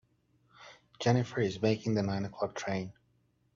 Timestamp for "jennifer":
0.97-1.41